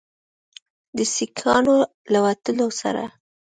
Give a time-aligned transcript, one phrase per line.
[0.97, 1.75] د سیکانو
[2.11, 3.03] له وتلو سره